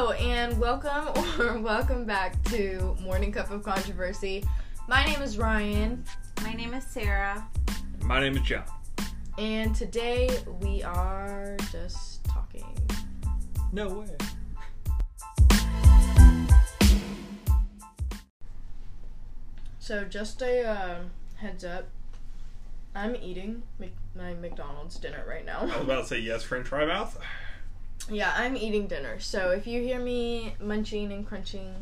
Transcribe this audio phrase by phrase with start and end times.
[0.00, 1.08] Hello and welcome
[1.38, 4.42] or welcome back to Morning Cup of Controversy.
[4.88, 6.02] My name is Ryan
[6.42, 7.46] My name is Sarah.
[8.04, 8.64] My name is John.
[9.36, 10.30] and today
[10.62, 12.64] we are just talking.
[13.72, 14.06] No way.
[19.80, 21.88] So just a um heads up.
[22.94, 25.58] I'm eating Mc- my McDonald's dinner right now.
[25.60, 27.20] I was about to say yes, French fry mouth.
[28.10, 29.20] Yeah, I'm eating dinner.
[29.20, 31.74] So if you hear me munching and crunching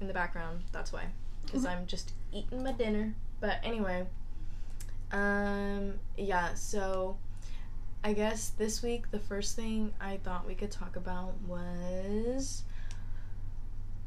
[0.00, 1.06] in the background, that's why.
[1.44, 3.14] Because I'm just eating my dinner.
[3.40, 4.06] But anyway,
[5.12, 7.18] um, yeah, so
[8.02, 12.62] I guess this week the first thing I thought we could talk about was.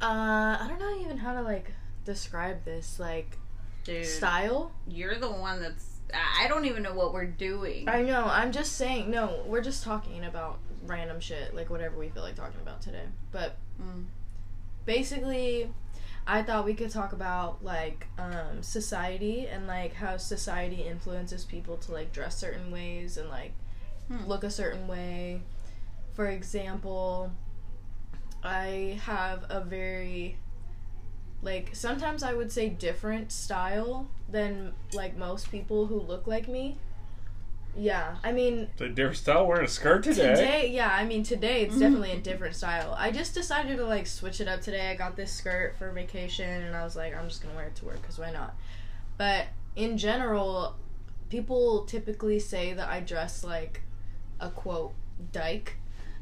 [0.00, 1.72] Uh, I don't know even how to like
[2.04, 2.98] describe this.
[2.98, 3.38] Like,
[3.84, 4.72] Dude, style?
[4.86, 5.97] you're the one that's.
[6.14, 7.88] I don't even know what we're doing.
[7.88, 12.08] I know, I'm just saying, no, we're just talking about random shit, like whatever we
[12.08, 13.04] feel like talking about today.
[13.32, 14.06] But Mm.
[14.86, 15.70] basically,
[16.26, 21.76] I thought we could talk about like um, society and like how society influences people
[21.78, 23.52] to like dress certain ways and like
[24.08, 24.24] Hmm.
[24.26, 25.42] look a certain way.
[26.14, 27.30] For example,
[28.42, 30.38] I have a very
[31.42, 36.76] like sometimes I would say different style than like most people who look like me.
[37.76, 40.34] Yeah, I mean The different style wearing a skirt today.
[40.34, 41.80] Today, yeah, I mean today it's mm-hmm.
[41.80, 42.94] definitely a different style.
[42.98, 44.90] I just decided to like switch it up today.
[44.90, 47.66] I got this skirt for vacation and I was like I'm just going to wear
[47.68, 48.56] it to work cuz why not?
[49.16, 50.74] But in general,
[51.28, 53.82] people typically say that I dress like
[54.40, 54.94] a quote
[55.32, 55.76] dyke,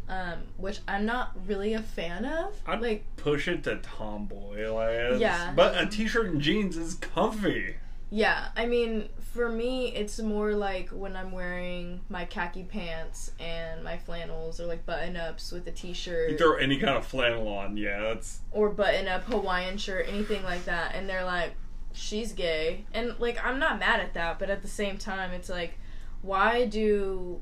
[0.09, 2.55] um, which I'm not really a fan of.
[2.67, 5.53] I'd like push it to tomboy, like Yeah.
[5.55, 7.77] But a t-shirt and jeans is comfy.
[8.09, 13.83] Yeah, I mean, for me, it's more like when I'm wearing my khaki pants and
[13.83, 16.31] my flannels or like button ups with a t shirt.
[16.31, 20.45] You throw any kind of flannel on, yeah, that's or button up Hawaiian shirt, anything
[20.45, 21.55] like that, and they're like,
[21.93, 22.85] she's gay.
[22.95, 25.79] And like, I'm not mad at that, but at the same time, it's like,
[26.23, 27.41] why do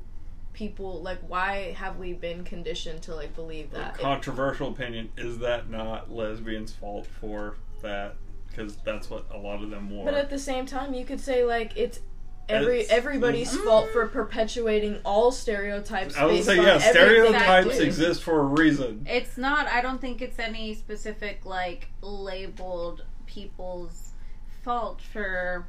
[0.55, 3.97] people, like, why have we been conditioned to like believe a that?
[3.99, 5.11] controversial opinion.
[5.17, 8.15] Is that not lesbians' fault for that?
[8.49, 10.05] Because that's what a lot of them wore.
[10.05, 11.99] but at the same time, you could say, like, it's.
[12.47, 13.65] Every It's- everybody's mm.
[13.65, 16.15] fault for perpetuating all stereotypes.
[16.15, 19.03] I would say, yeah, stereotypes they exist for a reason.
[19.09, 19.65] It's not.
[19.67, 24.11] I don't think it's any specific like labeled people's
[24.63, 25.65] fault for.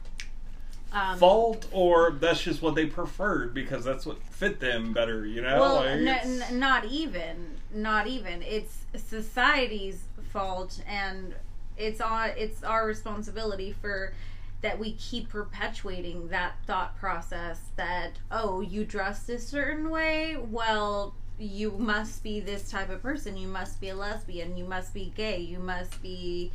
[0.93, 5.43] Um, Fault, or that's just what they preferred because that's what fit them better, you
[5.43, 5.59] know?
[5.61, 6.09] Well, Like, n-
[6.43, 7.57] n- not even.
[7.75, 8.43] Not even.
[8.43, 11.35] It's society's fault, and
[11.77, 12.31] it's on.
[12.37, 14.13] It's our responsibility for
[14.63, 21.15] that we keep perpetuating that thought process that oh you dress a certain way well
[21.39, 23.37] you must be this type of person.
[23.37, 24.57] You must be a lesbian.
[24.57, 25.39] You must be gay.
[25.39, 26.53] You must be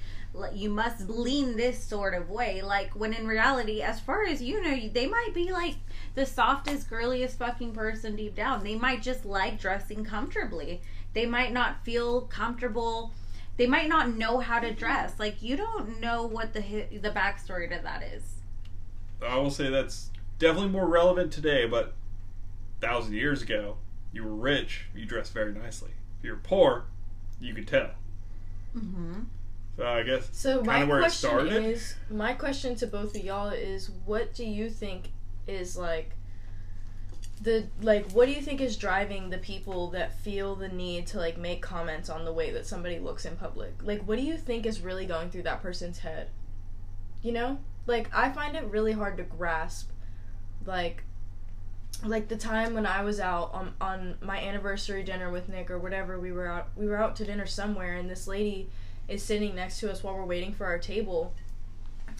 [0.53, 2.61] you must lean this sort of way.
[2.61, 5.75] Like when in reality as far as you know they might be like
[6.15, 8.63] the softest girliest fucking person deep down.
[8.63, 10.81] They might just like dressing comfortably.
[11.13, 13.11] They might not feel comfortable.
[13.57, 15.19] They might not know how to dress.
[15.19, 18.23] Like you don't know what the the backstory to that is.
[19.21, 20.09] I will say that's
[20.39, 21.93] definitely more relevant today, but
[22.79, 23.77] thousand years ago,
[24.11, 25.91] you were rich, you dressed very nicely.
[26.19, 26.85] If you're poor,
[27.39, 27.91] you could tell.
[28.75, 29.21] mm-hmm.
[29.77, 31.53] So I guess So my kinda where it question started.
[31.53, 35.11] is, my question to both of y'all is, what do you think
[35.47, 36.11] is like
[37.41, 41.17] the like what do you think is driving the people that feel the need to
[41.17, 43.73] like make comments on the way that somebody looks in public?
[43.81, 46.29] Like what do you think is really going through that person's head?
[47.23, 47.59] You know?
[47.87, 49.89] Like I find it really hard to grasp
[50.65, 51.03] like
[52.03, 55.77] like the time when I was out on on my anniversary dinner with Nick or
[55.77, 58.69] whatever we were out we were out to dinner somewhere and this lady
[59.07, 61.33] is sitting next to us while we're waiting for our table.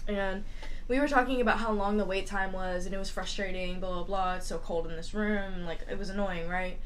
[0.06, 0.44] And
[0.88, 3.94] we were talking about how long the wait time was and it was frustrating, blah
[3.94, 4.34] blah blah.
[4.34, 6.78] It's so cold in this room, like it was annoying, right?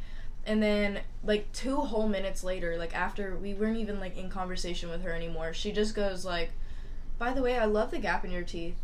[0.47, 4.89] And then like two whole minutes later, like after we weren't even like in conversation
[4.89, 6.53] with her anymore, she just goes like,
[7.19, 8.77] "By the way, I love the gap in your teeth."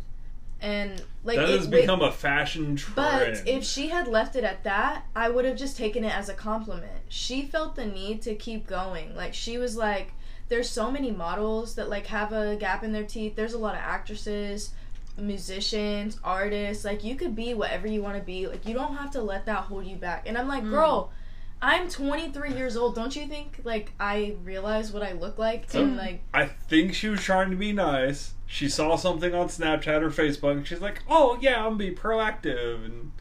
[0.63, 2.95] And like that it- has wait- become a fashion trend.
[2.95, 6.29] but if she had left it at that, I would have just taken it as
[6.29, 7.01] a compliment.
[7.09, 9.13] She felt the need to keep going.
[9.15, 10.13] Like she was like
[10.49, 13.35] there's so many models that like have a gap in their teeth.
[13.35, 14.71] There's a lot of actresses,
[15.17, 16.85] musicians, artists.
[16.85, 18.47] Like you could be whatever you want to be.
[18.47, 20.23] Like you don't have to let that hold you back.
[20.27, 20.69] And I'm like, Mm.
[20.71, 21.11] "Girl,
[21.63, 22.93] I'm 23 years old.
[22.93, 27.07] Don't you think like I realize what I look like and like I think she
[27.07, 28.33] was trying to be nice.
[28.45, 31.91] She saw something on Snapchat or Facebook, and she's like, "Oh yeah, I'm gonna be
[31.91, 33.13] proactive." And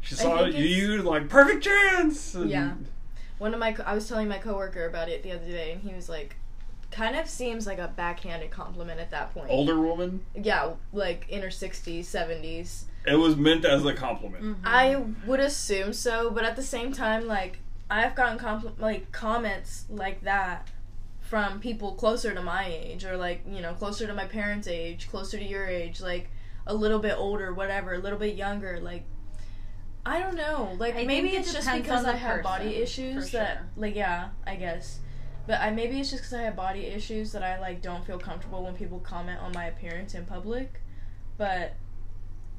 [0.00, 2.34] she saw you like perfect chance.
[2.34, 2.72] And Yeah.
[3.38, 5.82] one of my co- I was telling my coworker about it the other day, and
[5.82, 6.36] he was like,
[6.92, 9.48] kind of seems like a backhanded compliment at that point.
[9.50, 10.24] Older woman.
[10.40, 12.84] Yeah, like in her sixties, seventies.
[13.06, 14.44] It was meant as a compliment.
[14.44, 14.56] Mhm.
[14.64, 14.96] I
[15.26, 17.58] would assume so, but at the same time, like
[17.90, 20.68] I've gotten compl- like comments like that
[21.20, 25.08] from people closer to my age, or like you know closer to my parents' age,
[25.08, 26.30] closer to your age, like
[26.66, 29.04] a little bit older, whatever, a little bit younger, like.
[30.06, 30.76] I don't know.
[30.78, 34.28] Like I maybe it it's just because I have body issues for that like yeah,
[34.46, 35.00] I guess.
[35.46, 38.18] But I maybe it's just because I have body issues that I like don't feel
[38.18, 40.82] comfortable when people comment on my appearance in public.
[41.38, 41.76] But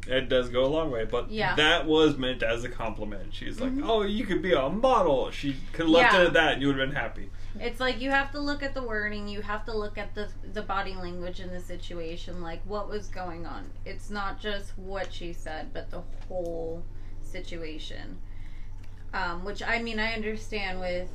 [0.07, 1.55] It does go a long way, but Yeah.
[1.55, 3.33] that was meant as a compliment.
[3.33, 3.87] She's like, Mhm.
[3.87, 6.21] "Oh, you could be a model." She could have left Yeah.
[6.21, 7.29] it at that, and you would have been happy.
[7.59, 10.29] It's like you have to look at the wording, you have to look at the
[10.53, 13.71] the body language in the situation, like what was going on.
[13.85, 16.83] It's not just what she said, but the whole
[17.21, 18.19] situation.
[19.13, 21.09] Um, which I mean, I understand with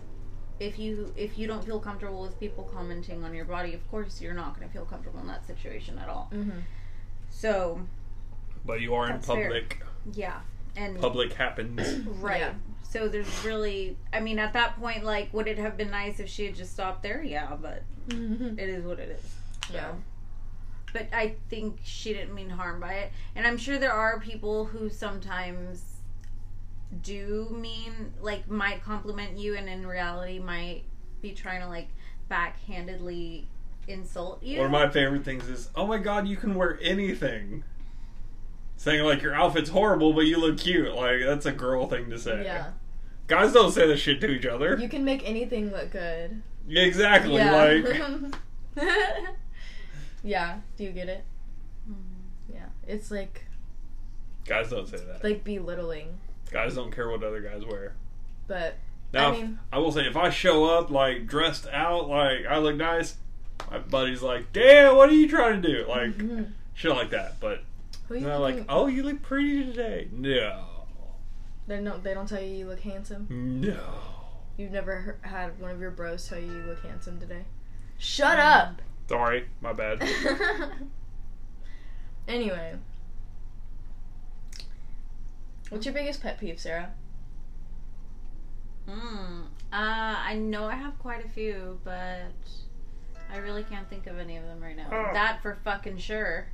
[0.58, 4.20] if you if you don't feel comfortable with people commenting on your body, of course
[4.20, 6.28] you're not going to feel comfortable in that situation at all.
[6.32, 6.62] mhm.
[7.28, 7.80] So
[8.64, 9.44] But you are in That's fair.
[9.44, 9.82] public.
[10.12, 10.40] yeah,
[10.76, 12.06] and Public happens.
[12.20, 12.40] Right.
[12.40, 12.54] Yeah.
[12.82, 16.28] So there's really, I mean, at that point, like, would it have been nice if
[16.28, 17.22] she had just stopped there?
[17.22, 18.58] Yeah, but Mhm.
[18.58, 19.34] it is what it is.
[19.68, 19.74] So.
[19.74, 19.92] Yeah.
[20.92, 23.12] But I think she didn't mean harm by it.
[23.36, 25.84] And I'm sure there are people who sometimes
[27.02, 30.82] do mean, like, might compliment you and in reality might
[31.22, 31.86] be trying to, like,
[32.28, 33.44] backhandedly
[33.86, 34.56] insult you.
[34.58, 37.62] One of my favorite things is, "Oh my god, you can wear anything."
[38.80, 40.94] Saying like your outfit's horrible, but you look cute.
[40.94, 42.44] Like that's a girl thing to say.
[42.44, 42.70] Yeah.
[43.26, 44.78] Guys don't say this shit to each other.
[44.80, 46.40] You can make anything look good.
[46.66, 47.34] Exactly.
[47.34, 47.52] Yeah.
[47.52, 48.34] Like
[50.24, 50.60] yeah.
[50.78, 51.24] Do you get it?
[51.88, 51.94] Mhm.
[52.54, 52.66] Yeah.
[52.86, 53.44] It's like
[54.46, 55.22] guys don't say that.
[55.22, 56.18] like belittling,
[56.50, 57.94] guys don't care what other guys wear.
[58.48, 58.76] but
[59.12, 62.46] Now, I if- mean- I will say if I show up like dressed out, like
[62.48, 63.16] I look nice,
[63.70, 66.52] my buddy's like, "Damn, what are you trying to do?" Like Mhm.
[66.74, 67.38] shit like that.
[67.40, 67.62] But
[68.10, 70.64] Who you they're like, "Oh, you look pretty today." No,
[71.68, 72.02] they don't.
[72.02, 73.28] They don't tell you you look handsome.
[73.30, 73.78] no.
[74.56, 77.44] You've never he- had one of your bros tell you you look handsome today.
[77.98, 78.82] Shut up.
[79.08, 80.02] Sorry, my bad.
[82.28, 82.74] anyway,
[85.68, 86.90] what's your biggest pet peeve, Sarah?
[88.88, 89.42] Mm.
[89.42, 92.32] Uh, I know I have quite a few, but
[93.32, 94.88] I really can't think of any of them right now.
[94.90, 95.14] Oh.
[95.14, 96.48] That for fucking sure.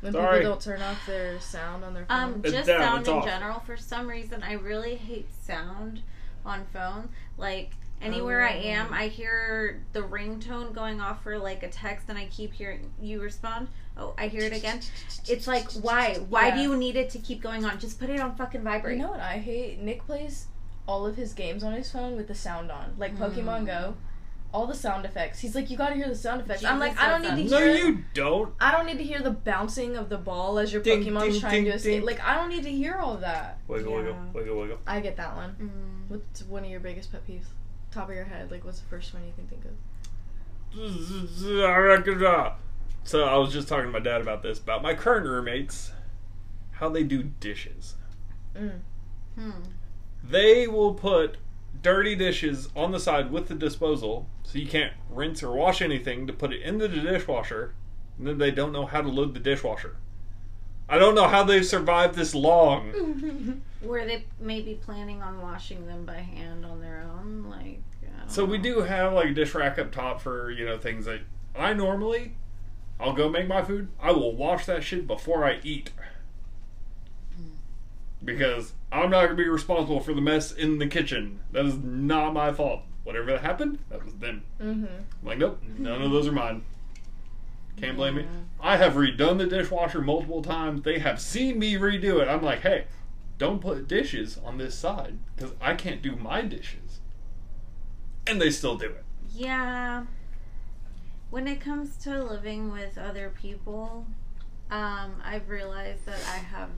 [0.00, 0.38] When Sorry.
[0.40, 2.22] people don't turn off their sound on their phone.
[2.22, 3.24] Um, It's just down, sound in off.
[3.24, 3.60] general.
[3.60, 6.02] For some reason, I really hate sound
[6.44, 7.08] on phone.
[7.38, 7.70] Like
[8.02, 8.94] anywhere I am, Oh.
[8.94, 13.22] I hear the ringtone going off for like a text, and I keep hearing you
[13.22, 13.68] respond.
[13.96, 14.80] Oh, I hear it again.
[15.26, 16.16] It's like, why?
[16.28, 17.78] Why do you need it to keep going on?
[17.80, 18.98] Just put it on fucking vibrate.
[18.98, 19.80] You know what I hate?
[19.80, 20.46] Nick plays
[20.86, 23.66] all of his games on his phone with the sound on, like Pokemon Mm.
[23.66, 23.94] Go.
[24.52, 25.40] All the sound effects.
[25.40, 26.64] He's like, you gotta hear the sound effects.
[26.64, 27.74] I'm like, I don't need to No, hear.
[27.74, 28.54] No, you don't.
[28.58, 31.40] I don't need to hear the bouncing of the ball as your Ding, Pokemon's ding,
[31.40, 31.92] trying ding, to escape.
[31.98, 32.06] ding.
[32.06, 33.58] Like, I don't need to hear all of that.
[33.68, 33.98] Wiggle, Yeah.
[33.98, 34.78] wiggle, wiggle, wiggle.
[34.86, 35.56] I get that one.
[36.08, 36.10] Mm.
[36.10, 37.44] What's one of your biggest pet peeves?
[37.90, 39.72] Top of your head, like, what's the first one you can think of?
[43.04, 45.92] So I was just talking to my dad about this about my current roommates,
[46.72, 47.94] how they do dishes.
[48.54, 48.80] Mm.
[49.38, 49.50] Hmm.
[50.24, 51.36] They will put
[51.82, 56.26] dirty dishes on the side with the disposal, so you can't rinse or wash anything
[56.26, 57.74] to put it into the dishwasher,
[58.18, 59.96] and then they don't know how to load the dishwasher.
[60.88, 63.62] I don't know how they've survived this long.
[63.82, 67.46] Were they maybe planning on washing them by hand on their own?
[67.50, 67.80] Like,
[68.28, 71.20] So we do have like a dish rack up top for you know things that
[71.56, 72.34] I normally
[72.98, 73.88] I'll go make my food.
[74.00, 75.90] I will wash that shit before I eat
[78.24, 81.40] because I'm not gonna be responsible for the mess in the kitchen.
[81.52, 82.82] That is not my fault.
[83.04, 84.42] Whatever that happened, that was them.
[84.60, 84.86] Mm-hmm.
[84.86, 86.64] I'm like, nope, none of those are mine.
[87.76, 88.26] Can't blame me.
[88.58, 90.82] I have redone the dishwasher multiple times.
[90.82, 92.28] They have seen me redo it.
[92.28, 92.86] I'm like, hey,
[93.38, 97.00] don't put dishes on this side because I can't do my dishes.
[98.26, 99.04] And they still do it.
[99.34, 100.06] Yeah.
[101.30, 104.06] When it comes to living with other people,
[104.70, 106.70] um, I've realized that I have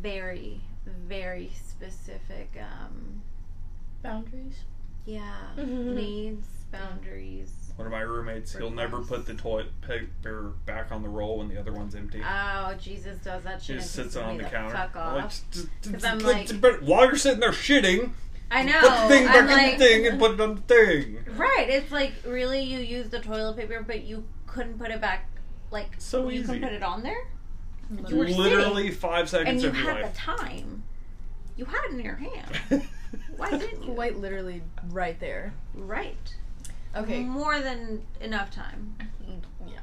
[0.00, 3.22] very, very specific, um,
[4.02, 4.64] Boundaries.
[5.06, 5.94] yeah, Mhm.
[5.94, 7.50] needs, boundaries.
[7.76, 11.48] One of my roommates, he'll never put the toilet paper back on the roll when
[11.48, 12.22] the other one's empty.
[12.24, 13.76] Oh, Jesus does that He shit.
[13.82, 14.76] just sits pisses on me the counter.
[14.76, 15.22] Fuck off.
[15.24, 16.50] "Just- just- 'Cause I'm like-
[16.82, 18.12] while you're sitting there shitting,
[18.50, 18.78] I know.
[18.80, 21.24] put the thing back I'm in the thing and put it on the thing.
[21.36, 21.68] Right.
[21.68, 25.28] It's like really you use the toilet paper, but you couldn't put it back.
[25.72, 26.44] Like So you easy.
[26.46, 27.26] couldn't put it on there,
[28.08, 30.14] You were Literally sitting, five and seconds you of your had life.
[30.14, 30.82] the time.
[31.56, 32.88] You had it in your hand.
[33.36, 33.92] Why didn't you?
[33.94, 35.52] Quite literally right there.
[35.74, 36.34] Right.
[36.96, 37.20] Okay.
[37.20, 38.96] More than enough time.
[39.66, 39.80] Yeah.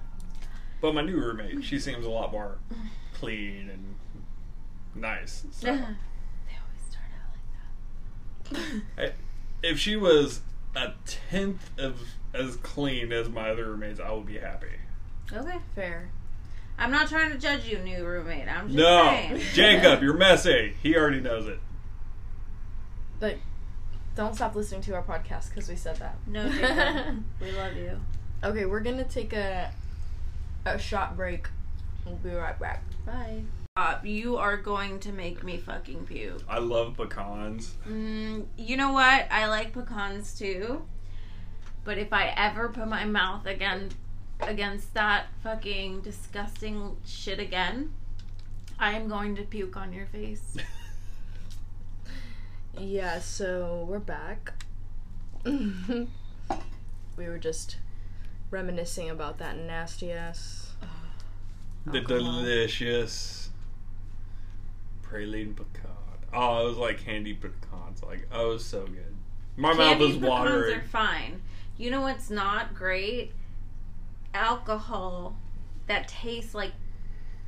[0.81, 2.57] But my new roommate, she seems a lot more
[3.13, 3.95] clean and
[4.95, 5.45] nice.
[5.51, 5.89] So they always
[6.89, 9.13] start out like that.
[9.63, 10.41] if she was
[10.75, 12.01] a tenth of
[12.33, 14.67] as clean as my other roommates, I would be happy.
[15.31, 15.57] Okay.
[15.75, 16.09] Fair.
[16.77, 18.47] I'm not trying to judge you, new roommate.
[18.47, 19.41] I'm just No, saying.
[19.53, 20.73] Jacob, you're messy.
[20.81, 21.59] He already knows it.
[23.19, 23.37] But
[24.15, 26.15] don't stop listening to our podcast because we said that.
[26.27, 27.23] No, Jacob.
[27.39, 27.99] we love you.
[28.43, 29.71] Okay, we're gonna take a
[30.65, 31.47] a shot break.
[32.05, 32.83] We'll be right back.
[33.05, 33.43] Bye.
[33.77, 36.43] Uh, you are going to make me fucking puke.
[36.49, 37.75] I love pecans.
[37.87, 39.27] Mm, you know what?
[39.31, 40.81] I like pecans too.
[41.85, 43.89] But if I ever put my mouth again
[44.41, 47.93] against that fucking disgusting shit again,
[48.79, 50.57] I am going to puke on your face.
[52.79, 54.53] Yeah, so we're back.
[55.45, 56.07] we
[57.17, 57.77] were just
[58.49, 60.73] reminiscing about that nasty ass.
[61.85, 62.41] The alcohol.
[62.41, 63.49] delicious
[65.03, 65.91] praline pecan.
[66.33, 68.03] Oh, it was like candy pecans.
[68.03, 69.15] Like, oh, it was so good.
[69.57, 70.75] My mouth Candied was pecans watering.
[70.77, 71.41] are fine.
[71.77, 73.33] You know what's not great?
[74.33, 75.35] Alcohol
[75.87, 76.71] that tastes like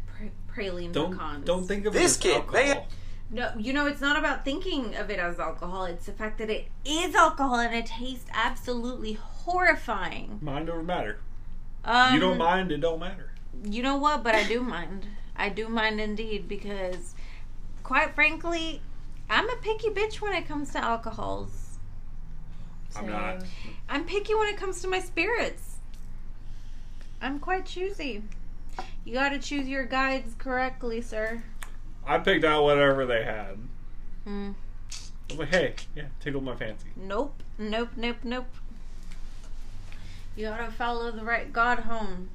[0.08, 1.46] pra- praline Don't pecans.
[1.46, 2.54] don't think of This it as kid, alcohol.
[2.66, 2.84] man.
[3.32, 5.86] No, you know, it's not about thinking of it as alcohol.
[5.86, 10.38] It's the fact that it is alcohol and it tastes absolutely horrifying.
[10.42, 11.20] Mind over matter.
[11.84, 13.32] Um, you don't mind, it don't matter.
[13.64, 14.24] You know what?
[14.24, 15.08] But I do mind.
[15.36, 17.16] I do mind indeed because,
[17.82, 18.82] quite frankly,
[19.30, 21.80] I'm a picky bitch when it comes to alcohols.
[22.96, 23.44] I'm not.
[23.90, 25.73] I'm picky when it comes to my spirits.
[27.24, 28.22] I'm quite choosy.
[29.06, 31.42] You gotta choose your guides correctly, sir.
[32.06, 33.58] I picked out whatever they had.
[34.26, 34.52] Hmm.
[34.92, 36.90] I was like, hey, yeah, tickled my fancy.
[36.98, 37.42] Nope.
[37.58, 37.92] Nope.
[37.96, 38.18] Nope.
[38.24, 38.48] Nope.
[40.36, 42.30] You gotta follow the right God home.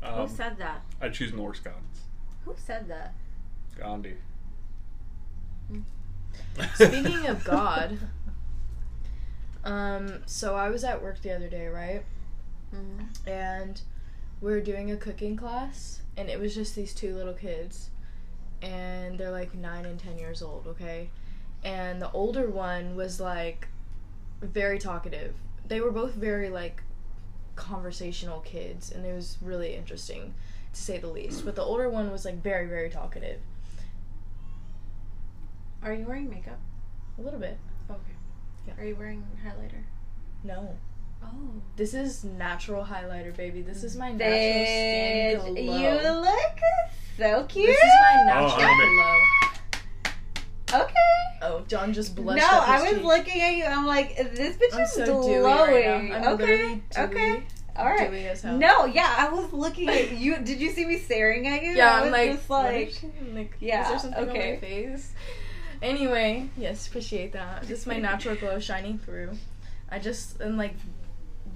[0.00, 0.82] Um, Who said that?
[1.00, 2.02] I choose Norse gods.
[2.44, 3.14] Who said that?
[3.76, 4.14] Gandhi.
[6.74, 7.98] Speaking of God,
[9.64, 12.04] um, so I was at work the other day, right?
[12.74, 13.28] Mm-hmm.
[13.28, 13.80] And
[14.40, 17.90] we were doing a cooking class, and it was just these two little kids,
[18.62, 21.10] and they're like nine and ten years old, okay?
[21.64, 23.68] And the older one was like
[24.42, 25.34] very talkative.
[25.66, 26.82] They were both very like
[27.56, 30.34] conversational kids, and it was really interesting
[30.74, 31.44] to say the least.
[31.44, 33.40] But the older one was like very, very talkative.
[35.82, 36.60] Are you wearing makeup?
[37.18, 37.58] A little bit.
[37.90, 38.14] Okay.
[38.66, 38.74] Yeah.
[38.78, 39.82] Are you wearing highlighter?
[40.42, 40.76] No.
[41.22, 41.28] Oh.
[41.76, 43.62] This is natural highlighter, baby.
[43.62, 45.78] This is my natural skin Bitch, glow.
[45.78, 46.58] you look
[47.18, 47.66] so cute.
[47.66, 49.26] This is my natural Oh,
[50.70, 50.80] glow.
[50.82, 50.94] okay.
[51.42, 53.04] Oh, John just No, blushed up his I was cheek.
[53.04, 53.64] looking at you.
[53.64, 55.28] I'm like, this bitch I'm is so glowing.
[55.28, 56.16] dewy right now.
[56.16, 56.56] I'm okay.
[56.56, 56.82] dewy.
[56.98, 57.42] Okay.
[57.76, 58.10] All right.
[58.10, 58.56] Dewy as hell.
[58.56, 60.36] No, yeah, I was looking at you.
[60.38, 61.72] Did you see me staring at you?
[61.72, 63.98] Yeah, I I'm was like, just what like, is she- I'm like, Yeah, is there
[63.98, 64.48] something okay.
[64.48, 65.12] on my face?
[65.82, 67.66] Anyway, yes, appreciate that.
[67.66, 69.32] Just my natural glow shining through.
[69.90, 70.74] I just am like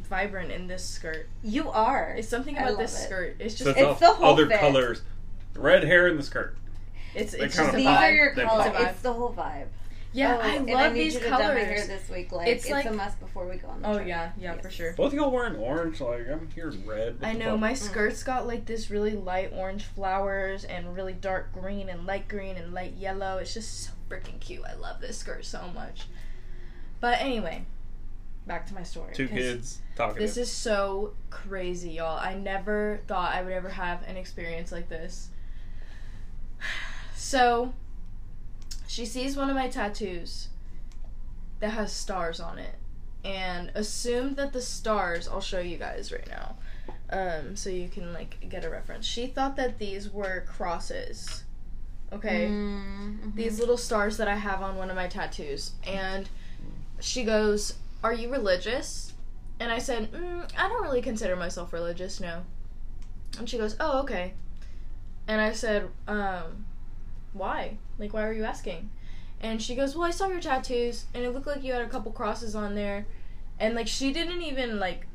[0.02, 1.28] vibrant in this skirt.
[1.42, 2.14] you are.
[2.18, 3.04] It's something I about this it.
[3.04, 3.36] skirt.
[3.38, 4.60] It's So just it's, It's all the whole other fit.
[4.60, 5.02] colors.
[5.54, 6.56] Red hair in the skirt.
[7.14, 7.96] it's it's just These vibe.
[8.00, 8.66] are your They colors.
[8.68, 8.90] vibe.
[8.90, 9.66] It's the whole vibe.
[10.10, 12.32] Yeah, Oh, I and love need these you to dye my hair this week.
[12.32, 14.08] Like It's it's, like- a must before we go on the Oh trip.
[14.08, 14.94] yeah, yeah, for sure.
[14.94, 16.00] Both of y'all wearing orange.
[16.00, 17.18] Like I'm here red.
[17.22, 17.76] I know my mm.
[17.76, 22.56] skirt's got like this really light orange flowers and really dark green and light green
[22.56, 23.36] and light yellow.
[23.36, 24.64] It's just so freaking cute.
[24.64, 26.06] I love this skirt so much.
[27.00, 27.64] But anyway,
[28.46, 29.14] back to my story.
[29.14, 30.20] Two kids talking.
[30.20, 32.18] This is so crazy, y'all.
[32.18, 35.30] I never thought I would ever have an experience like this.
[37.14, 37.74] So,
[38.86, 40.48] she sees one of my tattoos
[41.58, 42.76] that has stars on it
[43.24, 46.56] and assumed that the stars, I'll show you guys right now.
[47.10, 49.06] Um, so you can like get a reference.
[49.06, 51.44] She thought that these were crosses.
[52.12, 52.46] Okay?
[52.46, 53.34] Mm-hmm.
[53.34, 55.72] these little stars that I have on one of my tattoos.
[55.86, 56.28] And
[57.00, 59.12] she goes, Are you religious?
[59.60, 62.42] And I said, mm, I don't really consider myself religious, no.
[63.38, 64.34] And she goes, Oh, okay.
[65.26, 66.64] And I said, um,
[67.32, 67.76] Why?
[67.98, 68.90] Like, why were you asking?
[69.40, 71.88] And she goes, Well, I saw your tattoos, and it looked like you had a
[71.88, 73.06] couple crosses on there.
[73.60, 75.07] And, like, she didn't even, like,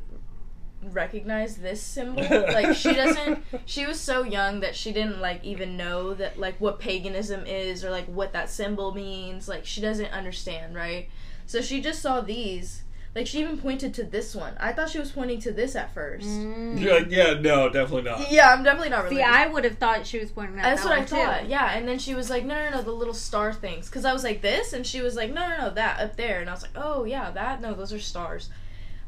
[0.91, 2.23] recognize this symbol.
[2.29, 6.59] like, she doesn't she was so young that she didn't like even know that like
[6.59, 11.09] what paganism is or like what that symbol means like she doesn't understand right
[11.45, 12.83] so she just saw these
[13.15, 14.55] Like she even pointed to this one.
[14.59, 16.25] I thought she was pointing to this at first.
[16.25, 16.79] Mm.
[16.81, 18.31] You're like, yeah, no, definitely not.
[18.31, 19.35] Yeah, I'm definitely not See, religious.
[19.35, 21.15] I would have thought she was pointing at That's that what I one, too.
[21.17, 21.47] thought.
[21.47, 24.13] Yeah, and then she was like, "No, no, no, the little star things." Because I
[24.13, 26.53] was like, "This," and she was like, "No, no, no, that up there." And I
[26.53, 27.61] was like, "Oh yeah, that.
[27.61, 28.49] No, those are stars."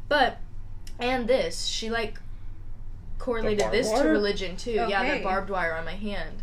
[0.08, 0.38] But
[0.98, 2.18] and this, she like
[3.18, 4.72] correlated barbed this to religion too.
[4.72, 6.42] Yeah, the barbed wire on my hand,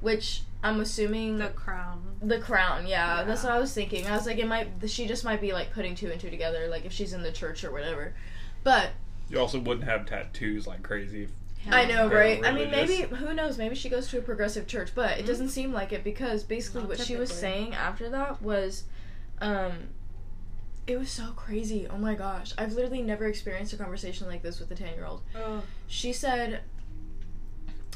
[0.00, 2.16] which I'm assuming The crown.
[2.22, 2.86] the crown.
[2.86, 3.24] Yeah, Yeah.
[3.24, 4.06] that's what I was thinking.
[4.06, 4.68] I was like, it might.
[4.86, 7.32] She just might be like putting two and two together, like if she's in the
[7.32, 8.14] church or whatever.
[8.62, 8.90] But
[9.28, 11.28] You also wouldn't have tattoos like crazy.
[11.70, 12.44] I know, Very right?
[12.46, 13.56] I mean, maybe who knows?
[13.56, 16.82] Maybe she goes to a progressive church, but it doesn't seem like it because basically
[16.82, 18.84] Not what she was saying after that was,
[19.40, 19.72] um,
[20.86, 21.86] it was so crazy.
[21.88, 25.06] Oh my gosh, I've literally never experienced a conversation like this with a ten year
[25.06, 25.22] old.
[25.86, 26.60] She said,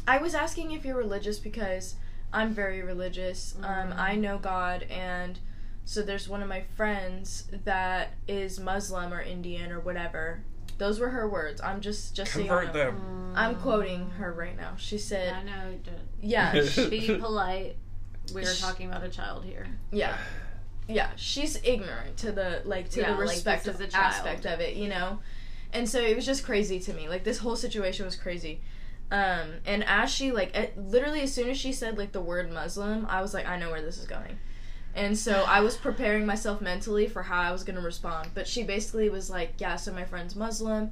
[0.07, 1.97] "I was asking if you're religious because
[2.33, 3.55] I'm very religious.
[3.59, 3.99] Um, Mm.
[3.99, 5.39] I know God and."
[5.85, 10.43] So there's one of my friends that is Muslim or Indian or whatever.
[10.77, 11.63] Those were her words.
[11.63, 12.73] I'm just just so you Convert know.
[12.73, 13.33] them.
[13.35, 14.75] I'm quoting her right now.
[14.77, 15.71] She said, I know.
[15.71, 15.81] you
[16.21, 17.77] "Yeah, sh- Be polite.
[18.35, 19.67] We are talking about a child here.
[19.91, 20.19] yeah,
[20.89, 24.61] yeah." She's ignorant to the like to Yeah, the like, respect this is aspect of
[24.61, 25.21] it, you know.
[25.73, 27.09] And so it was just crazy to me.
[27.09, 28.61] Like this whole situation was crazy.
[29.11, 32.53] Um, and as she like it, literally as soon as she said like the word
[32.53, 34.39] Muslim, I was like, I know where this is going.
[34.95, 38.31] And so I was preparing myself mentally for how I was gonna respond.
[38.35, 40.91] But she basically was like, Yeah, so my friend's Muslim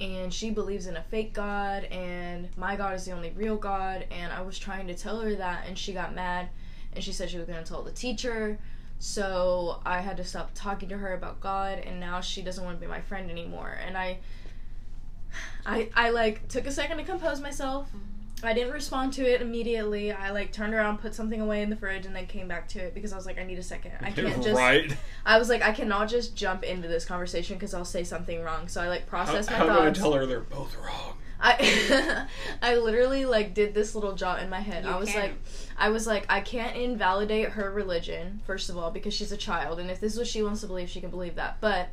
[0.00, 4.06] and she believes in a fake God and my God is the only real God
[4.10, 6.48] and I was trying to tell her that and she got mad
[6.92, 8.58] and she said she was gonna tell the teacher.
[8.98, 12.78] So I had to stop talking to her about God and now she doesn't want
[12.78, 13.78] to be my friend anymore.
[13.86, 14.18] And I
[15.64, 17.88] I I like took a second to compose myself.
[17.88, 17.98] Mm-hmm.
[18.42, 20.12] I didn't respond to it immediately.
[20.12, 22.78] I like turned around, put something away in the fridge, and then came back to
[22.78, 23.92] it because I was like, I need a second.
[24.02, 24.54] I can't just.
[24.54, 24.94] right.
[25.24, 28.68] I was like, I cannot just jump into this conversation because I'll say something wrong.
[28.68, 29.98] So I like How, processed my how do I thoughts.
[29.98, 31.16] tell her they're both wrong?
[31.40, 32.26] I
[32.62, 34.84] I literally like did this little jot in my head.
[34.84, 35.20] You I was can.
[35.20, 35.34] like
[35.76, 39.78] I was like I can't invalidate her religion first of all because she's a child
[39.78, 41.60] and if this is what she wants to believe she can believe that.
[41.60, 41.88] But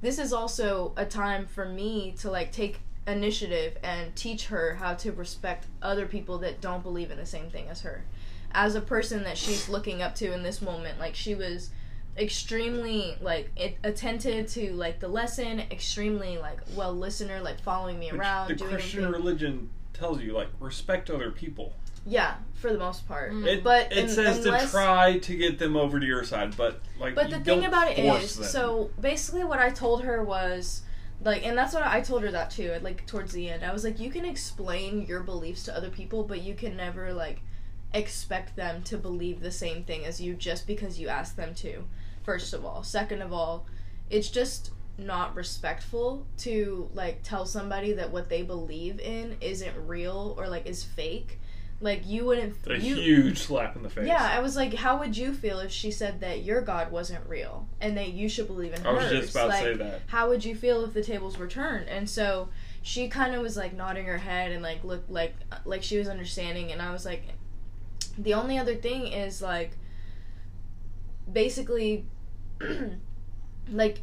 [0.00, 4.94] this is also a time for me to like take initiative and teach her how
[4.94, 8.04] to respect other people that don't believe in the same thing as her.
[8.52, 11.70] As a person that she's looking up to in this moment, like she was
[12.18, 18.10] extremely like it, attentive to like the lesson, extremely like well listener, like following me
[18.10, 19.24] Which around, the doing Christian everything.
[19.24, 21.72] religion tells you like respect other people.
[22.06, 23.30] Yeah, for the most part.
[23.32, 23.46] Mm.
[23.46, 26.56] It, But it un- says unless- to try to get them over to your side,
[26.56, 27.14] but like.
[27.14, 28.44] But you the thing don't about it force is, them.
[28.46, 30.82] so basically, what I told her was
[31.22, 32.74] like, and that's what I told her that too.
[32.80, 36.24] Like towards the end, I was like, you can explain your beliefs to other people,
[36.24, 37.40] but you can never like
[37.92, 41.84] expect them to believe the same thing as you just because you ask them to.
[42.30, 43.66] First of all, second of all,
[44.08, 50.36] it's just not respectful to like tell somebody that what they believe in isn't real
[50.38, 51.40] or like is fake.
[51.80, 52.54] Like you wouldn't.
[52.68, 54.06] a you, huge slap in the face.
[54.06, 57.28] Yeah, I was like, how would you feel if she said that your God wasn't
[57.28, 58.90] real and that you should believe in her.
[58.90, 59.12] I hers?
[59.12, 60.02] was just about like, to say that.
[60.06, 61.88] How would you feel if the tables were turned?
[61.88, 62.50] And so
[62.82, 66.06] she kind of was like nodding her head and like looked like like she was
[66.06, 66.70] understanding.
[66.70, 67.24] And I was like,
[68.16, 69.72] the only other thing is like,
[71.32, 72.06] basically,
[73.70, 74.00] like,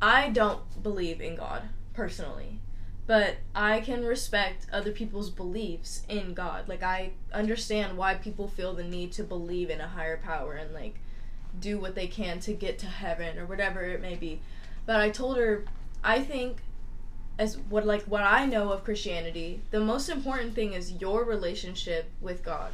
[0.00, 1.62] I don't believe in God
[1.94, 2.60] personally
[3.08, 6.68] but I can respect other people's beliefs in God.
[6.68, 10.74] Like I understand why people feel the need to believe in a higher power and
[10.74, 10.96] like
[11.58, 14.42] do what they can to get to heaven or whatever it may be.
[14.84, 15.64] But I told her
[16.04, 16.58] I think
[17.38, 22.10] as what like what I know of Christianity, the most important thing is your relationship
[22.20, 22.72] with God.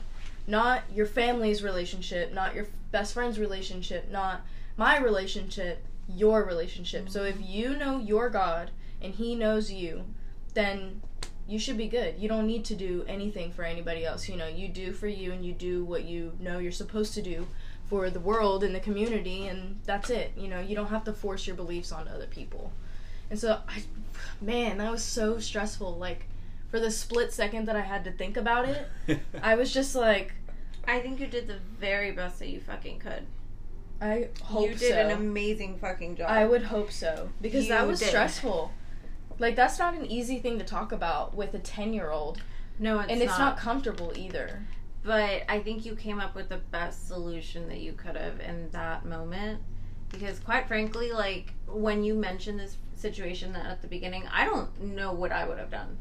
[0.48, 4.40] Not your family's relationship, not your best friend's relationship, not
[4.76, 7.08] my relationship, your relationship.
[7.08, 10.04] So if you know your God and he knows you,
[10.54, 11.00] then
[11.46, 12.14] you should be good.
[12.18, 14.28] You don't need to do anything for anybody else.
[14.28, 17.22] You know, you do for you and you do what you know you're supposed to
[17.22, 17.46] do
[17.86, 20.32] for the world and the community and that's it.
[20.36, 22.72] You know, you don't have to force your beliefs onto other people.
[23.30, 23.82] And so I
[24.40, 25.96] man, that was so stressful.
[25.96, 26.26] Like
[26.70, 30.32] for the split second that I had to think about it, I was just like
[30.86, 33.26] I think you did the very best that you fucking could.
[34.04, 34.98] I hope you did so.
[34.98, 36.28] an amazing fucking job.
[36.28, 38.08] I would hope so because that was did.
[38.08, 38.70] stressful.
[39.38, 42.42] Like that's not an easy thing to talk about with a 10-year-old
[42.78, 43.38] No, it's and it's not.
[43.38, 44.62] not comfortable either.
[45.02, 48.70] But I think you came up with the best solution that you could have in
[48.72, 49.60] that moment.
[50.10, 55.12] Because quite frankly, like when you mentioned this situation at the beginning, I don't know
[55.12, 55.96] what I would have done.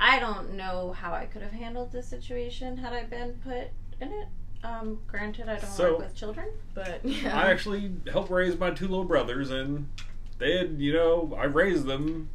[0.00, 3.68] I don't know how I could have handled this situation had I been put
[4.00, 4.28] in it.
[4.64, 6.48] Um, granted, I don't So- work with children.
[6.74, 7.38] But yeah.
[7.38, 9.88] I actually helped raise my two little brothers, and
[10.38, 12.30] they had, you know, I raised them.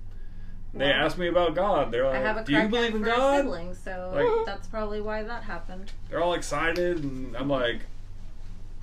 [0.73, 1.91] They Well, asked me about God.
[1.91, 5.91] They're like, "Do you believe in God?" sibling, so Like- that's probably why that happened.
[6.09, 7.81] They're all excited, and I'm like,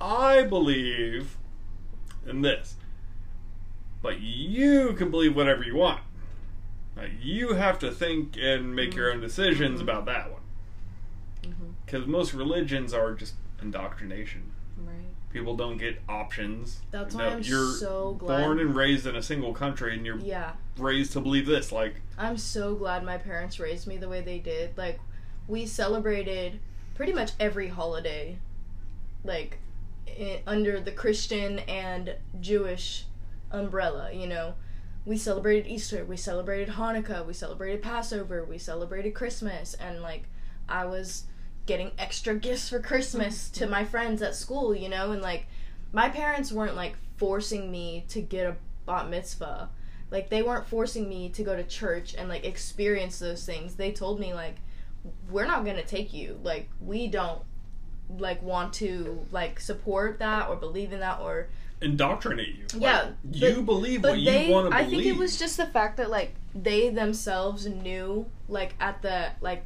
[0.01, 1.37] I believe
[2.27, 2.75] in this,
[4.01, 6.01] but you can believe whatever you want.
[6.97, 9.83] Like, you have to think and make your own decisions Mhm.
[9.83, 10.41] about that one.
[11.43, 11.73] Mhm.
[11.87, 14.51] Because most religions are just indoctrination.
[14.77, 14.93] Right.
[15.31, 16.81] People don't get options.
[16.91, 18.43] That's You why I'm you're so glad.
[18.43, 21.71] born and raised in a single country, and you're yeah, raised to believe this.
[21.71, 24.77] Like, I'm so glad my parents raised me the way they did.
[24.77, 24.99] Like,
[25.47, 26.59] we celebrated
[26.93, 28.37] pretty much every holiday,
[29.23, 29.59] like,
[30.09, 33.05] i under the Christian and Jewish
[33.49, 34.55] umbrella, you know.
[35.05, 40.23] We celebrated Easter, we celebrated Hanukkah, we celebrated Passover, we celebrated Christmas, and, like,
[40.67, 41.23] I was
[41.67, 43.71] getting extra gifts for Christmas to mm-hmm.
[43.71, 45.45] my friends at school, you know, and, like,
[45.93, 49.69] my parents weren't, like, forcing me to get a bat mitzvah
[50.09, 53.91] like they weren't forcing me to go to church and like experience those things they
[53.91, 54.55] told me like
[55.29, 57.41] we're not going to take you like we don't
[58.17, 61.49] like want to like support that or believe in that or
[61.81, 62.79] indoctrinate you.
[62.79, 64.87] Like, Yeah, you believe but what they you want to believe.
[64.87, 69.31] i think it was just the fact that like they themselves knew like at the
[69.41, 69.65] like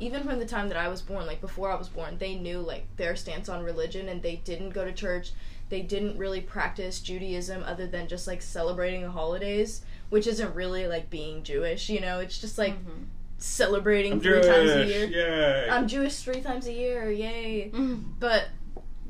[0.00, 2.58] even from the time that i was born like before i was born they knew
[2.60, 5.32] like their stance on religion and they didn't go to church
[5.68, 10.86] they didn't really practice judaism other than just like celebrating the holidays which isn't really
[10.86, 13.04] like being jewish you know it's just like Mhm.
[13.38, 14.46] celebrating I'm three Jewish.
[14.46, 15.68] times a year Yay.
[15.70, 18.02] i'm jewish three times a year yay Mhm.
[18.18, 18.48] but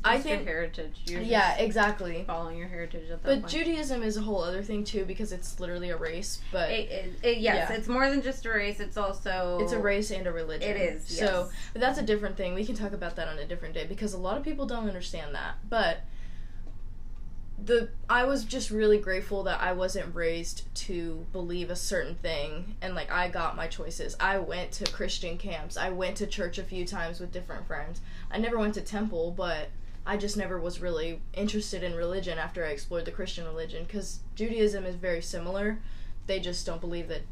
[0.04, 0.96] i Just your think heritage.
[1.06, 3.48] You're yeah exactly following your heritage at that but point.
[3.52, 7.12] judaism is a whole other thing too because it's literally a race but It, it,
[7.22, 7.76] it- yes, Yeah.
[7.76, 8.80] it's more than just a race.
[8.80, 10.68] It's also It's a race and a religion.
[10.70, 12.54] It is, So, but that's a different thing.
[12.54, 14.86] We can talk about that on a different day because a lot of people don't
[14.86, 15.54] understand that.
[15.68, 15.98] But
[17.62, 22.76] the I was just really grateful that I wasn't raised to believe a certain thing
[22.80, 24.16] and like I got my choices.
[24.20, 25.76] I went to Christian camps.
[25.76, 28.00] I went to church a few times with different friends.
[28.30, 29.70] I never went to temple, but
[30.08, 34.20] I just never was really interested in religion after I explored the Christian religion cuz
[34.34, 35.80] Judaism is very similar.
[36.26, 37.22] They just don't believe that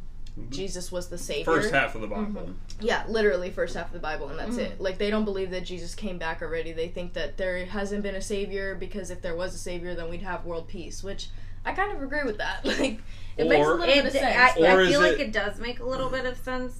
[0.51, 1.47] Jesus was the savior.
[1.55, 2.43] First half of the Bible.
[2.43, 2.55] Mhm.
[2.81, 4.73] Yeah, literally first half of the Bible and that's Mhm.
[4.73, 4.81] it.
[4.81, 6.73] Like they don't believe that Jesus came back already.
[6.73, 10.11] They think that there hasn't been a savior because if there was a savior then
[10.11, 11.31] we'd have world peace, which
[11.65, 12.63] I kind of agree with that.
[12.67, 12.99] Like
[13.39, 14.25] it makes a Or- little bit of sense.
[14.59, 16.75] I, I is feel like it- it does make a little bit of sense,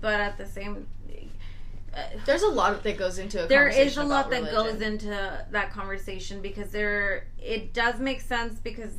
[0.00, 0.86] but at the same,
[2.26, 4.72] There's a lot that goes into a there is conversation a lot that religion.
[4.78, 8.92] goes into that conversation because there it does make sense because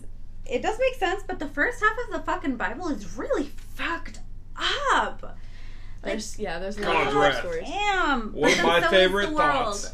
[0.45, 4.19] it does make sense, but the first half of the fucking Bible is really fucked
[4.93, 5.38] up.
[6.03, 7.39] There's yeah, there's a lot of wrath.
[7.39, 7.63] stories.
[7.67, 8.31] Damn.
[8.34, 9.91] One of But my so favorite the thoughts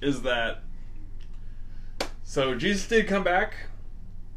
[0.00, 0.62] is that
[2.22, 3.54] so Jesus did come back,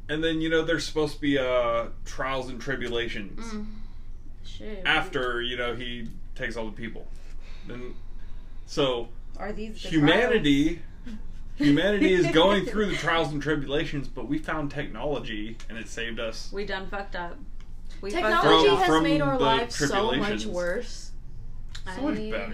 [0.09, 3.65] and then you know there's supposed to be uh trials and tribulations Mm.
[4.43, 4.81] Shit.
[4.85, 7.07] after you know he takes all the people.
[7.67, 7.95] Then
[8.65, 10.81] so Are these the humanity
[11.55, 16.19] humanity is going through the trials and tribulations, but we found technology and it saved
[16.19, 16.49] us.
[16.49, 16.53] trials?
[16.53, 17.37] We done fucked up.
[18.01, 21.11] We Technology From- has from made our the lives so much worse
[21.95, 22.53] So much I- better.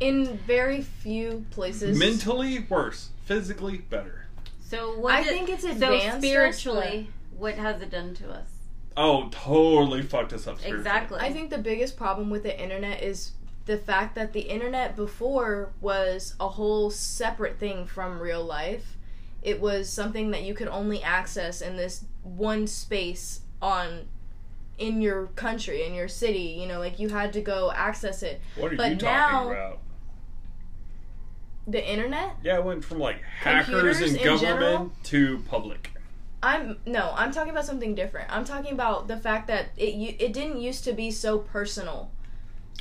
[0.00, 1.98] in very few places.
[1.98, 4.26] Mentally worse, physically better.
[4.64, 5.12] So what?
[5.14, 7.10] I did- think it's so advanced us, spiritually.
[7.36, 8.48] What has it done to us?
[8.96, 10.58] Oh, totally fucked us up.
[10.58, 10.78] spiritually.
[10.80, 11.18] Exactly.
[11.20, 13.32] I think the biggest problem with the internet is
[13.66, 18.96] the fact that the internet before was a whole separate thing from real life.
[19.42, 24.08] It was something that you could only access in this one space on
[24.78, 28.40] in your country, in your city, you know, like you had to go access it.
[28.56, 29.78] What are But you now- talking about?
[31.66, 32.32] The internet?
[32.42, 34.92] Yeah, it went from like hackers Computers and government general?
[35.04, 35.90] to public.
[36.42, 38.34] I'm no, I'm talking about something different.
[38.34, 42.10] I'm talking about the fact that it it didn't used to be so personal.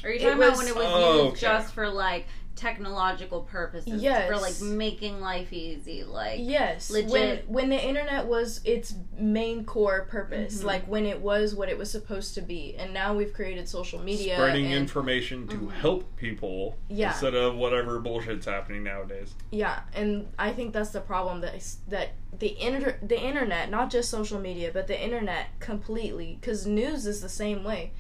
[0.04, 1.42] Are you It talking about when it was Oh, used okay.
[1.42, 4.02] just for like technological purposes?
[4.02, 4.28] Yes.
[4.30, 9.64] For like making life easy, like Yes, legit- when when the internet was its main
[9.66, 10.66] core purpose, Mhm.
[10.66, 14.00] like when it was what it was supposed to be, and now we've created social
[14.00, 14.36] media.
[14.36, 15.72] Spreading and, information to Mhm.
[15.72, 17.10] help people Yeah.
[17.12, 19.34] instead of whatever bullshit's happening nowadays.
[19.52, 23.92] Yeah, and I think that's the problem that is, that the inter the internet, not
[23.92, 27.92] just social media, but the internet completely, because news is the same way.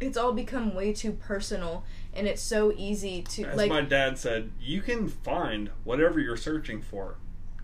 [0.00, 1.84] It's all become way too personal,
[2.14, 3.68] and it's so easy to As like.
[3.68, 7.16] my dad said, you can find whatever you're searching for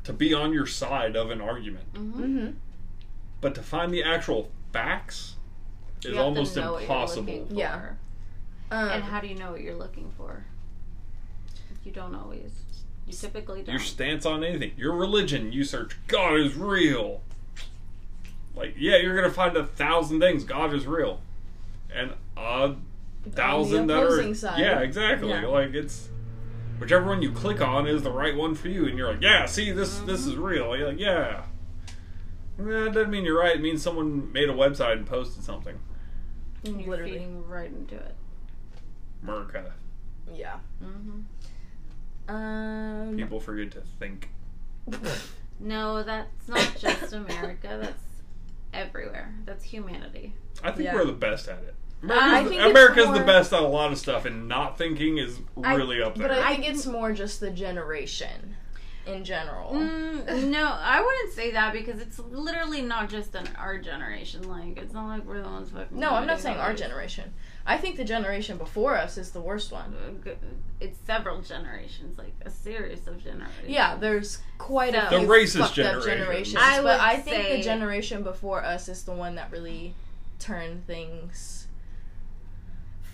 [0.05, 1.92] to be on your side of an argument.
[1.94, 2.12] Mhm.
[2.12, 2.51] hmm
[3.40, 5.37] But to find the actual facts
[6.05, 7.22] You is have to almost know what you're impossible.
[7.33, 7.55] looking for.
[7.55, 7.88] Yeah.
[8.70, 10.44] Um, And how do you know what you're looking for?
[11.85, 12.51] You don't always.
[13.07, 13.72] You typically don't.
[13.75, 17.22] Your stance on anything, your religion, you search God is real.
[18.55, 20.42] Like, yeah, you're gonna find a thousand things.
[20.44, 21.20] God is real,
[21.94, 22.12] and
[22.47, 22.77] a
[23.31, 24.59] thousand that are opposing side.
[24.61, 25.29] yeah, exactly.
[25.31, 25.47] Yeah.
[25.47, 26.09] Like it's
[26.79, 29.47] whichever one you click on is the right one for you, and you're like, yeah,
[29.47, 30.31] see, this this Mm-hmm.
[30.31, 30.77] is real.
[30.77, 31.43] You're like, yeah.
[32.59, 33.55] That doesn't mean you're right.
[33.57, 35.79] It means someone made a website and posted something.
[36.65, 37.13] And you're Literally.
[37.13, 38.15] feeding right into it.
[39.23, 39.75] America.
[40.35, 40.57] Yeah.
[40.83, 42.35] Mm-hmm.
[42.35, 43.17] Um.
[43.17, 44.31] People forget to think.
[45.59, 47.79] No, that's not just America.
[47.81, 48.03] That's
[48.75, 49.35] everywhere.
[49.47, 50.35] That's humanity.
[50.63, 50.95] I think Yeah.
[50.95, 51.75] we're the best at it.
[52.03, 52.07] I
[52.41, 55.19] America's, think the, America's more- the best at a lot of stuff, and not thinking
[55.19, 56.29] is I- really up there.
[56.29, 58.57] But I I think it's more just the generation
[59.07, 59.73] in general.
[59.73, 64.49] Mm, no, I wouldn't say that because it's literally not just in our generation.
[64.49, 65.99] Like, it's not like we're the ones fucking.
[65.99, 67.33] No, I'm not saying our generation.
[67.69, 69.95] I think the generation before us is the worst one.
[70.81, 73.69] It's several generations, like a series of generations.
[73.69, 76.19] Yeah, there's quite a The racist generation.
[76.19, 79.51] generations, I but would I think say- the generation before us is the one that
[79.51, 79.95] really
[80.39, 81.66] turned things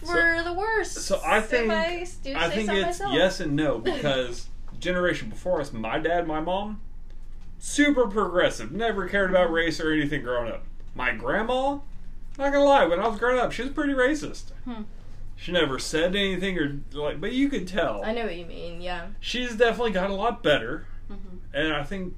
[0.07, 0.95] for the worst.
[0.95, 3.13] so I think- I do I say think so it's myself.
[3.15, 6.81] yes and no because generation before us, my dad, my mom,
[7.59, 10.65] super progressive, never cared about race or anything growing up.
[10.95, 11.79] My grandma,
[12.39, 14.51] not gonna lie, when I was growing up, she was pretty racist.
[14.65, 14.83] Hmm.
[15.37, 18.03] She never said anything or like, but you could tell.
[18.05, 18.81] I know what you mean.
[18.81, 21.39] Yeah, She's definitely got a lot better, Mhm.
[21.55, 22.15] and I think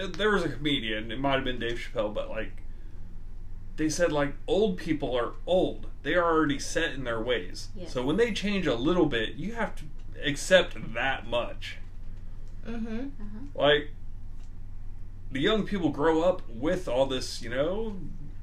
[0.00, 1.10] uh, there was a comedian.
[1.12, 2.61] It might have been Dave Chappelle, but like
[3.76, 5.86] they said, like old people are old.
[6.02, 7.68] They are already set in their ways.
[7.76, 7.88] Yeah.
[7.88, 9.84] So when they change a little bit, you have to
[10.24, 11.78] accept that much.
[12.66, 13.08] mm-hmm.
[13.54, 13.90] Like
[15.30, 17.96] the young people grow up with all this, you know.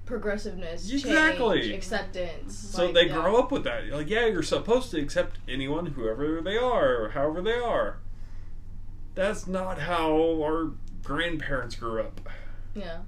[0.05, 1.61] progressiveness, Exactly.
[1.61, 2.57] change, acceptance.
[2.57, 3.13] So like, they yeah.
[3.13, 3.87] grow up with that.
[3.89, 7.97] Like, yeah, you're supposed to accept anyone, whoever they are, or however they are.
[9.15, 10.71] That's not how our
[11.03, 12.21] grandparents grew up.
[12.73, 12.99] Yeah,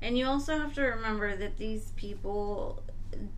[0.00, 2.82] And you also have to remember that these people,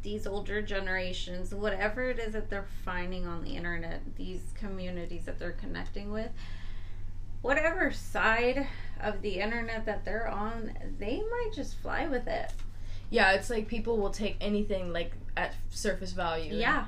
[0.03, 5.38] these older generations, whatever it is that they're finding on the internet, these communities that
[5.38, 6.31] they're connecting with,
[7.42, 8.66] whatever side
[9.01, 12.53] of the internet that they're on, they might just fly with it.
[13.09, 13.33] yeah.
[13.33, 16.55] It's like people will take anything like at surface value.
[16.55, 16.87] Yeah.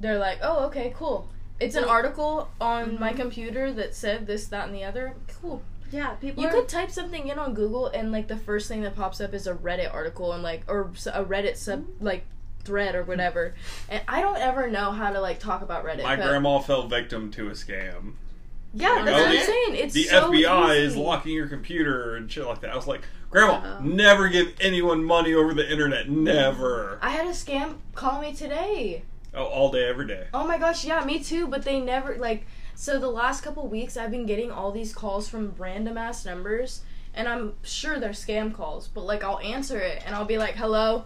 [0.00, 1.28] they're like, oh, okay, cool.
[1.60, 3.16] It's an article on my Mhm.
[3.16, 5.14] computer that said this, that, and the other.
[5.40, 5.62] Cool.
[5.92, 8.82] Yeah, people You are, could type something in on Google, and like the first thing
[8.82, 11.86] that pops up is a Reddit article, and like or a Reddit sub mm.
[12.00, 12.24] like
[12.64, 13.54] thread or whatever.
[13.88, 16.02] And I don't ever know how to like talk about Reddit.
[16.02, 18.14] My but- grandma fell victim to a scam.
[18.74, 19.84] Yeah, that's what the- I'm saying.
[19.84, 22.70] It's the so FBI is locking your computer and shit like that.
[22.70, 23.02] I was like,
[23.32, 23.82] Grandma, Oh.
[23.82, 26.08] never give anyone money over the internet.
[26.08, 26.98] Never.
[27.00, 29.04] I had a scam call me today.
[29.34, 30.26] Oh, all day, every day.
[30.34, 31.46] Oh my gosh, yeah, me too.
[31.46, 32.46] But they never like.
[32.74, 36.82] So the last couple weeks, I've been getting all these calls from random ass numbers,
[37.14, 38.88] and I'm sure they're scam calls.
[38.88, 41.04] But like, I'll answer it, and I'll be like, "Hello,"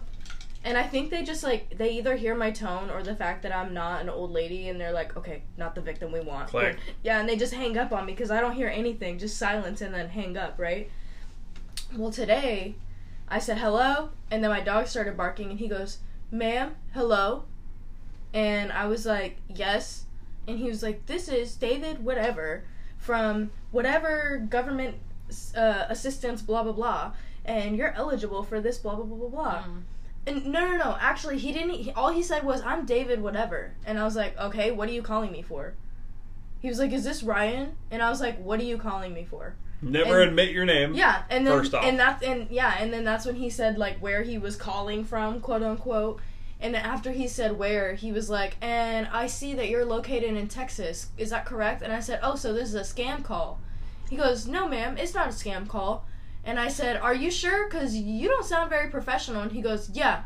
[0.63, 3.55] and I think they just like they either hear my tone or the fact that
[3.55, 6.77] I'm not an old lady, and they're like, "Okay, not the victim we want." Click.
[7.03, 9.81] Yeah, and they just hang up on me because I don't hear anything, just silence
[9.81, 10.89] and then hang up, right?
[11.95, 12.75] Well, today,
[13.29, 15.99] I said hello, and then my dog started barking, and he goes,
[16.31, 17.43] "Ma'am, hello,"
[18.33, 20.05] and I was like, "Yes,"
[20.47, 22.63] and he was like, "This is David, whatever,
[22.97, 24.95] from whatever government
[25.55, 27.13] uh, assistance, blah blah blah,
[27.45, 29.81] and you're eligible for this, blah blah blah blah blah." Mm.
[30.27, 30.97] And no, no, no.
[30.99, 31.75] Actually, he didn't.
[31.75, 34.93] He, all he said was, "I'm David, whatever." And I was like, "Okay, what are
[34.93, 35.73] you calling me for?"
[36.59, 39.25] He was like, "Is this Ryan?" And I was like, "What are you calling me
[39.29, 40.95] for?" Never And- admit your name.
[40.95, 41.83] Yeah, and then First off.
[41.85, 45.03] and that's and yeah, and then that's when he said like where he was calling
[45.05, 46.19] from, quote unquote.
[46.59, 50.35] And then after he said where, he was like, "And I see that you're located
[50.35, 51.09] in Texas.
[51.17, 53.59] Is that correct?" And I said, "Oh, so this is a scam call."
[54.09, 56.05] He goes, "No, ma'am, it's not a scam call."
[56.43, 57.69] And I said, "Are you sure?
[57.69, 60.23] Cuz you don't sound very professional." And he goes, "Yeah."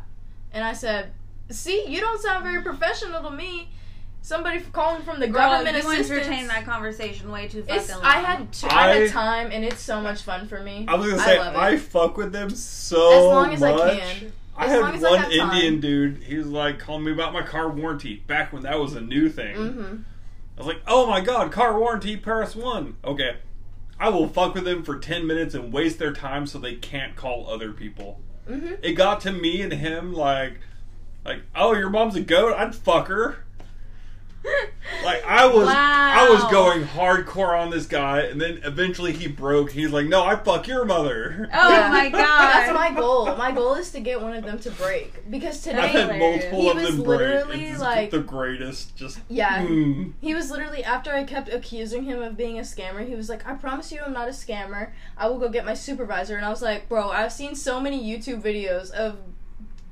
[0.52, 1.12] And I said,
[1.50, 3.68] "See, you don't sound very professional to me.
[4.24, 7.90] Somebody calling from the Girl, government you assistance." entertained that conversation way too fucking It's,
[7.90, 8.02] long.
[8.04, 10.86] I had t- I, I- had time and it's so much fun for me.
[10.88, 11.58] I was gonna say love it.
[11.58, 14.32] I, fuck with them so As long as I can.
[14.56, 15.32] I As had I one time.
[15.32, 16.22] Indian dude.
[16.24, 19.28] He was like calling me about my car warranty back when that was a new
[19.28, 19.56] thing.
[19.56, 19.96] Mm-hmm.
[20.56, 23.36] I was like, "Oh my god, car warranty, Paris one." Okay,
[23.98, 27.16] I will fuck with them for ten minutes and waste their time so they can't
[27.16, 28.20] call other people.
[28.48, 28.74] Mm-hmm.
[28.82, 30.60] It got to me and him like,
[31.24, 32.54] like, "Oh, your mom's a goat.
[32.54, 33.44] I'd fuck her."
[35.04, 39.70] Like I was, I was going hardcore on this guy, and then eventually he broke.
[39.72, 42.20] He's like, "No, I fuck your mother." Oh my god.
[42.20, 43.34] That's my goal.
[43.36, 46.18] My goal is to get one of them to break because today I've today had
[46.18, 47.20] multiple He of was them break.
[47.20, 48.94] literally It's like- the greatest.
[48.96, 49.64] Just Yeah.
[49.66, 50.12] mm.
[50.20, 53.06] He was literally after I kept accusing him of being a scammer.
[53.06, 54.90] He was like, "I promise you, I'm not a scammer.
[55.16, 58.00] I will go get my supervisor." And I was like, "Bro, I've seen so many
[58.02, 59.20] YouTube videos of g-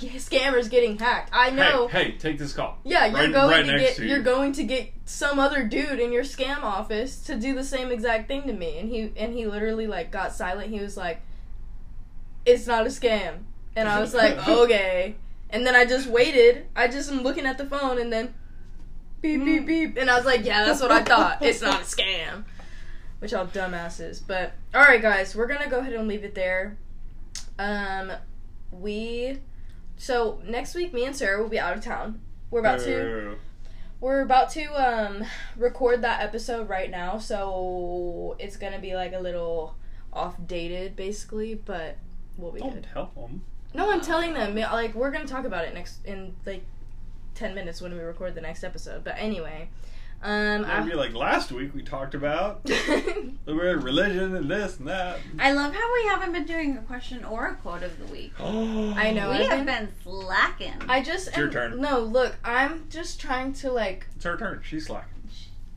[0.01, 1.31] scammers getting hacked.
[1.33, 1.89] I know.
[1.89, 2.79] Hey, hey, take this call.
[2.85, 4.09] yeah, you're right- going right to get to you.
[4.11, 7.91] you're going to get some other dude in your scam office to do the same
[7.91, 10.71] exact thing to me." And he and he literally like got silent.
[10.71, 11.21] He was like,
[12.45, 13.45] "It's not a scam."
[13.77, 15.17] And I was like, "Okay."
[15.51, 16.67] And then I just waited.
[16.77, 18.35] I just am looking at the phone and then
[19.21, 21.43] beep beep beep and I was like, "Yeah, that's what I thought.
[21.43, 22.45] It's not a scam."
[23.19, 24.23] Which all dumbasses.
[24.27, 26.79] But all right, guys, we're going to go ahead and leave it there.
[27.59, 28.13] Um
[28.73, 29.39] we
[30.01, 32.23] so next week me and Sarah will be out of town.
[32.51, 33.37] We're about to
[34.01, 35.25] we're about to um
[35.59, 39.77] record that episode right now, so it's gonna be like a little
[40.11, 41.99] off dated basically, but
[42.39, 42.87] we'll be Don't good.
[42.93, 43.43] tell him.
[43.75, 46.65] No, I'm telling them like we're gonna talk about it next in like
[47.35, 49.05] ten minutes when we record the next episode.
[49.05, 49.69] But anyway.
[50.22, 54.78] Um It'd be like last week we talked about I, the word religion and this
[54.78, 55.18] and that.
[55.38, 58.33] I love how we haven't been doing a question or a quote of the week.
[58.40, 59.30] I know.
[59.30, 60.74] we I've have been- been slacking.
[60.88, 61.80] I just It's your turn.
[61.80, 64.61] No, look, I'm just trying to like It's her turn.
[64.62, 65.14] She's slacking.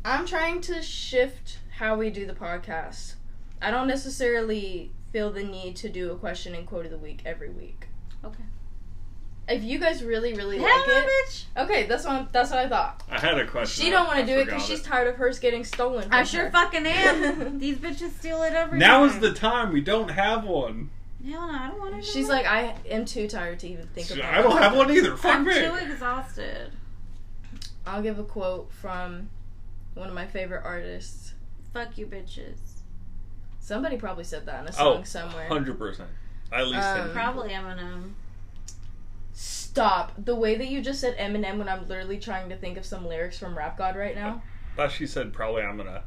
[0.05, 3.13] I'm trying to shift how we do the podcast.
[3.61, 7.21] I don't necessarily feel the need to do a question and quote of the week
[7.25, 7.87] every week.
[8.25, 8.43] Okay.
[9.47, 11.43] If you guys really, really Hell, like it, bitch.
[11.57, 13.03] okay, that's what that's what I thought.
[13.09, 13.83] I had a question.
[13.83, 16.03] She don't want to do it because she's tired of hers getting stolen.
[16.03, 16.51] From I sure her.
[16.51, 17.59] fucking am.
[17.59, 19.09] These bitches steal it every Now time.
[19.09, 19.73] is the time.
[19.73, 20.91] We don't have one.
[21.29, 22.01] Hell no, I don't want to.
[22.01, 24.19] She's like, I am too tired to even think about.
[24.19, 24.25] It.
[24.25, 24.61] I don't it.
[24.63, 25.17] have one either.
[25.17, 25.53] Fuck I'm me.
[25.55, 26.71] too exhausted.
[27.85, 29.29] I'll give a quote from
[29.93, 31.33] one of my favorite artists.
[31.73, 32.59] Fuck you, bitches.
[33.59, 35.47] Somebody probably said that in a song Oh, somewhere.
[35.49, 36.09] Hundred percent.
[36.51, 37.11] At least Um, him.
[37.11, 38.11] Probably Eminem.
[39.73, 40.11] Stop.
[40.23, 43.07] The way that you just said Eminem when I'm literally trying to think of some
[43.07, 44.43] lyrics from Rap God right now.
[44.75, 46.03] thought she said probably I'm gonna.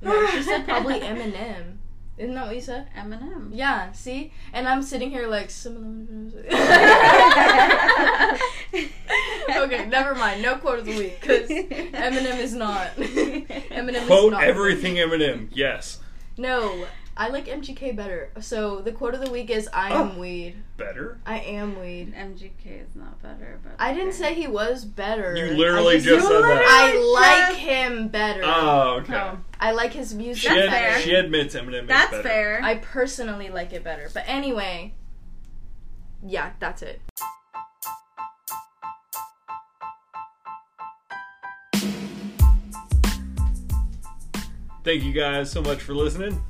[0.00, 1.78] No, she said probably Eminem.
[2.16, 2.86] Isn't that what you said?
[2.96, 3.48] Eminem.
[3.52, 4.32] Yeah, see?
[4.52, 5.50] And I'm sitting here like
[9.56, 10.42] Okay, never mind.
[10.42, 12.88] No quote of the week because Eminem is not.
[12.96, 14.42] Eminem Quote is not.
[14.44, 15.48] everything Eminem.
[15.52, 15.98] Yes.
[16.36, 16.86] No,
[17.20, 18.30] I like MGK better.
[18.40, 20.18] So the quote of the week is I am Oh.
[20.18, 20.56] weed.
[20.78, 21.18] Better.
[21.26, 22.14] I am weed.
[22.16, 24.16] MGK is not better, but I didn't okay.
[24.16, 25.36] say he was better.
[25.36, 26.64] You literally I just said that.
[26.66, 28.40] I like just- him better.
[28.42, 29.14] Oh, okay.
[29.14, 29.38] Oh.
[29.60, 31.00] I like his music She, That's ad- fair.
[31.02, 32.22] she admits Eminem is That's better.
[32.22, 32.60] fair.
[32.62, 34.08] I personally like it better.
[34.14, 34.94] But anyway,
[36.26, 37.02] yeah, that's it.
[44.82, 46.42] Thank you guys so much for listening.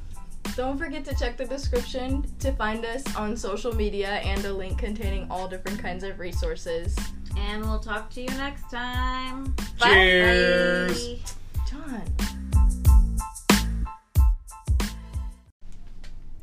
[0.61, 4.77] Don't forget to check the description to find us on social media and a link
[4.77, 6.95] containing all different kinds of resources.
[7.39, 9.55] and we'll talk to you next time.
[9.83, 11.15] Cheers.
[11.15, 11.19] Bye.
[11.67, 12.05] John.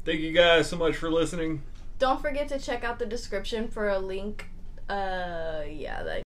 [0.03, 1.61] Thank you guys so much for listening.
[1.99, 4.47] Don't forget to check out the description for a link.
[4.89, 6.15] Uh, yeah, that